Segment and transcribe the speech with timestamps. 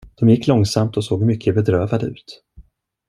[0.15, 2.43] De gick långsamt och såg mycket bedrövade ut.